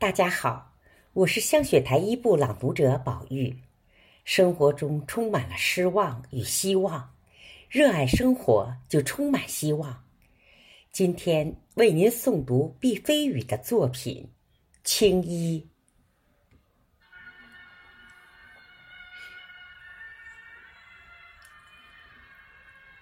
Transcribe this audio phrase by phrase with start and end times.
[0.00, 0.78] 大家好，
[1.12, 3.58] 我是香雪台一部朗读者宝玉。
[4.24, 7.14] 生活中充满了失望与希望，
[7.68, 10.02] 热爱生活就充满希望。
[10.90, 14.30] 今天为您诵读毕飞宇的作品
[14.84, 15.68] 《青衣》。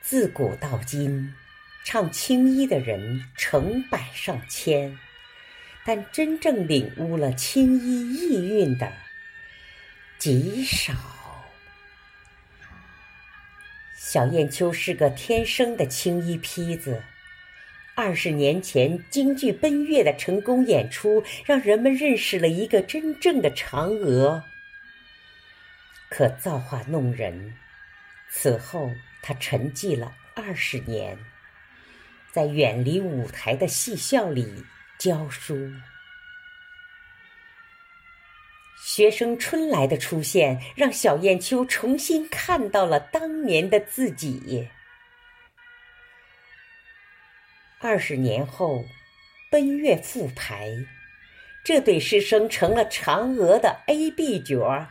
[0.02, 1.32] 自古到今，
[1.84, 4.98] 唱青衣的人成百上千。
[5.89, 8.92] 但真正领悟了青衣意蕴的
[10.19, 10.92] 极少。
[13.96, 17.02] 小燕秋是个天生的青衣坯子。
[17.95, 24.45] 二十年前京剧《奔月》的成功演出，让人们认识了一个真正的嫦娥。
[26.10, 27.55] 可造化弄人，
[28.30, 31.16] 此后她沉寂了二十年，
[32.30, 34.65] 在远离舞台的戏校里。
[34.98, 35.70] 教书，
[38.84, 44.68] 学生春来的出现，让小燕秋重新看到了当年的自己。
[47.79, 48.85] 二十年后，
[49.52, 50.68] 奔月复排，
[51.62, 54.88] 这对师生成了嫦娥的 A、B 角。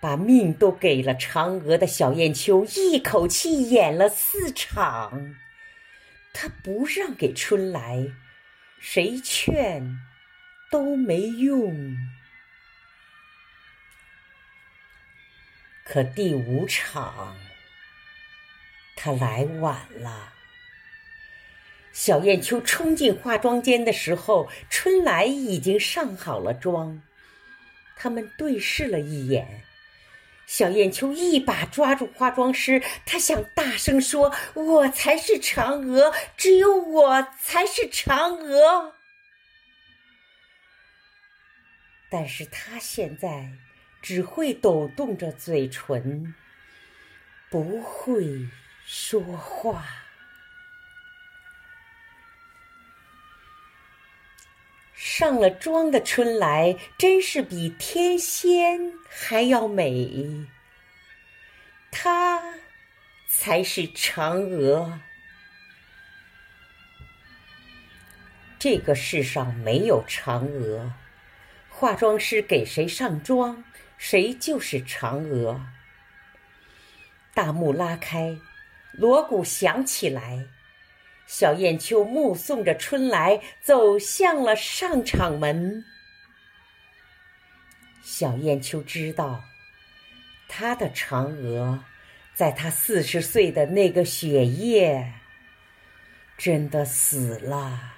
[0.00, 5.36] 把命都给了嫦娥的小燕秋，一口气演了四场。
[6.32, 8.06] 他不让给春来，
[8.78, 9.98] 谁劝
[10.70, 11.96] 都没用。
[15.84, 17.36] 可第五场，
[18.96, 20.32] 他来晚了。
[21.92, 27.02] 小燕秋冲进化妆间的时候，春来已经上好了妆。
[27.96, 29.64] 他们对视了一眼。
[30.52, 38.94] 小燕秋一把抓住化妆师，她想大声说：“我才是嫦娥，只有我才是嫦娥。”
[42.10, 43.52] 但是她现在
[44.02, 46.34] 只会抖动着嘴唇，
[47.48, 48.48] 不会
[48.84, 49.99] 说话。
[55.02, 60.46] 上了妆的春来，真是比天仙还要美。
[61.90, 62.42] 她
[63.26, 65.00] 才是嫦娥。
[68.58, 70.92] 这个世上没有嫦娥，
[71.70, 73.64] 化妆师给谁上妆，
[73.96, 75.58] 谁就是嫦娥。
[77.32, 78.36] 大幕拉开，
[78.92, 80.44] 锣鼓响起来。
[81.32, 85.84] 小燕秋目送着春来走向了上场门。
[88.02, 89.44] 小燕秋知道，
[90.48, 91.84] 她的嫦娥，
[92.34, 95.12] 在她四十岁的那个雪夜，
[96.36, 97.94] 真的死了。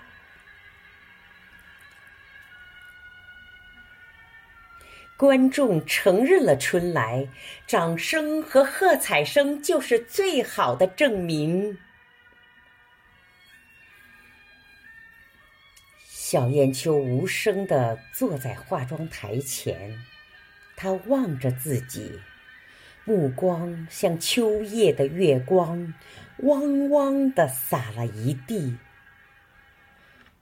[5.16, 7.28] 观众承认了春来，
[7.66, 11.78] 掌声和喝彩声就是最好的证明。
[16.32, 20.02] 小燕秋无声地坐在化妆台前，
[20.76, 22.20] 她望着自己，
[23.04, 25.92] 目光像秋夜的月光，
[26.38, 28.78] 汪汪地洒了一地。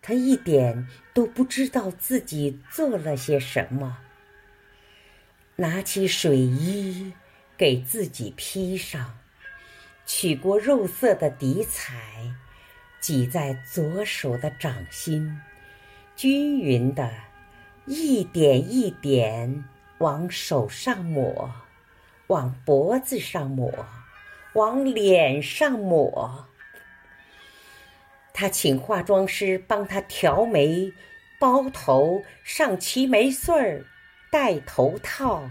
[0.01, 3.99] 她一点都不知道自己做了些什么。
[5.57, 7.15] 拿起水衣
[7.59, 9.19] 给自己披上，
[10.07, 12.33] 取过肉色的底彩，
[13.01, 15.41] 挤在左手的掌心。
[16.21, 17.11] 均匀的，
[17.87, 19.65] 一点一点
[20.01, 21.51] 往手上抹，
[22.27, 23.73] 往脖子上抹，
[24.53, 26.47] 往脸上抹。
[28.35, 30.93] 他请化妆师帮他调眉、
[31.39, 33.87] 包头、上齐眉穗儿、
[34.31, 35.51] 戴头套，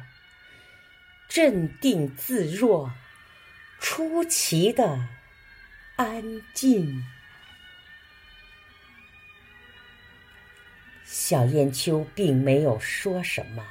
[1.27, 2.91] 镇定自若，
[3.79, 5.07] 出奇的
[5.95, 7.03] 安静。
[11.29, 13.63] 小燕秋并没有说什么，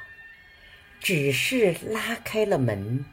[1.00, 3.04] 只是拉开了门，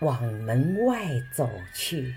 [0.00, 2.14] 往门外走去。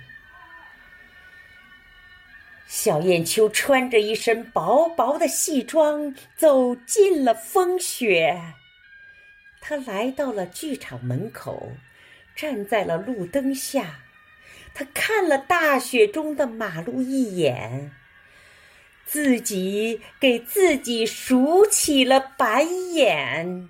[2.67, 8.37] 小燕秋穿着一身薄薄的戏装，走进了风雪。
[9.61, 11.71] 她来到了剧场门口，
[12.35, 14.01] 站在了路灯下，
[14.73, 17.93] 她看了大雪中的马路一眼。
[19.07, 23.69] 自己给自己数起了白眼，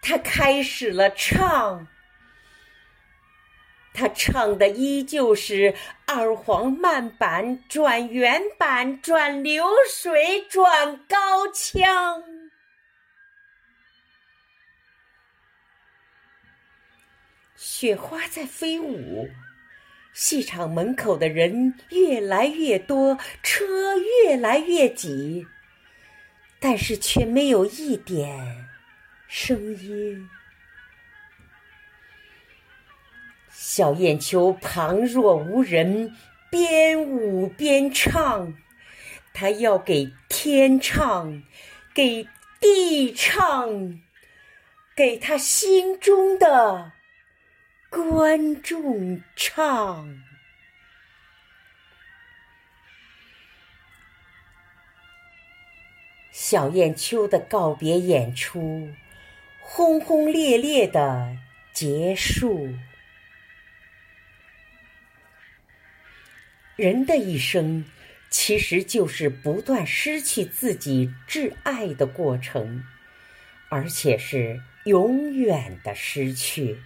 [0.00, 1.88] 他开始了唱，
[3.92, 5.74] 他唱的依旧是
[6.06, 12.22] 二黄慢板转原板转流水转高腔。
[17.56, 19.28] 雪花在飞舞，
[20.16, 23.66] 戏场门口的人越来越多，车
[24.24, 25.46] 越来越挤，
[26.58, 28.66] 但是却没有一点
[29.28, 30.26] 声音。
[33.50, 36.16] 小燕秋旁若无人，
[36.50, 38.54] 边舞边唱，
[39.34, 41.42] 他要给天唱，
[41.92, 42.26] 给
[42.58, 44.00] 地唱，
[44.96, 46.95] 给他心中的。
[47.88, 50.22] 观众唱，
[56.32, 58.90] 小燕秋的告别演出，
[59.60, 61.38] 轰轰烈烈的
[61.72, 62.74] 结束。
[66.74, 67.86] 人的一生，
[68.28, 72.84] 其实就是不断失去自己挚爱的过程，
[73.70, 76.78] 而且是永远的失去。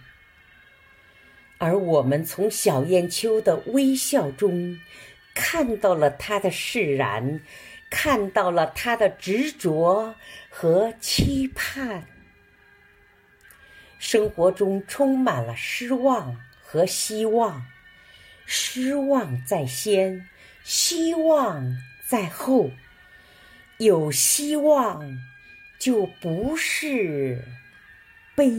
[1.61, 4.79] 而我们从小雁秋的微笑中，
[5.35, 7.39] 看到了他的释然，
[7.87, 10.15] 看到了他的执着
[10.49, 12.07] 和期盼。
[13.99, 17.67] 生活中充满了失望和希望，
[18.47, 20.27] 失望在先，
[20.63, 22.71] 希望在后。
[23.77, 25.19] 有希望，
[25.77, 27.45] 就不是
[28.33, 28.51] 悲。